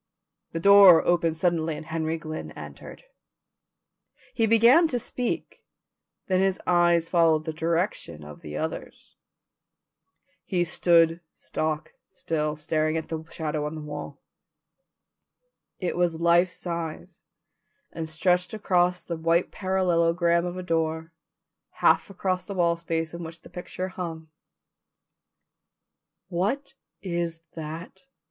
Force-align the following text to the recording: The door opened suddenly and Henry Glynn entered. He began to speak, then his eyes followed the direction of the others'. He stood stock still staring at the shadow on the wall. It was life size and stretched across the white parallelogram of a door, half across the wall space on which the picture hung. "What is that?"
The 0.51 0.59
door 0.59 1.05
opened 1.05 1.37
suddenly 1.37 1.77
and 1.77 1.85
Henry 1.85 2.17
Glynn 2.17 2.49
entered. 2.53 3.03
He 4.33 4.47
began 4.47 4.87
to 4.87 4.97
speak, 4.97 5.63
then 6.25 6.39
his 6.41 6.59
eyes 6.65 7.07
followed 7.07 7.45
the 7.45 7.53
direction 7.53 8.23
of 8.23 8.41
the 8.41 8.57
others'. 8.57 9.15
He 10.43 10.63
stood 10.63 11.21
stock 11.35 11.93
still 12.11 12.55
staring 12.55 12.97
at 12.97 13.09
the 13.09 13.23
shadow 13.29 13.67
on 13.67 13.75
the 13.75 13.81
wall. 13.81 14.19
It 15.77 15.95
was 15.95 16.19
life 16.19 16.49
size 16.49 17.21
and 17.91 18.09
stretched 18.09 18.55
across 18.55 19.03
the 19.03 19.17
white 19.17 19.51
parallelogram 19.51 20.47
of 20.47 20.57
a 20.57 20.63
door, 20.63 21.13
half 21.73 22.09
across 22.09 22.43
the 22.43 22.55
wall 22.55 22.75
space 22.75 23.13
on 23.13 23.21
which 23.23 23.43
the 23.43 23.51
picture 23.51 23.89
hung. 23.89 24.29
"What 26.29 26.73
is 27.03 27.41
that?" 27.53 28.05